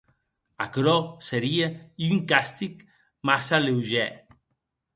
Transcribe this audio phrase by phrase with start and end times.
[0.63, 0.95] Aquerò
[1.27, 1.67] serie
[2.07, 2.83] un castig
[3.27, 4.11] massa leugèr.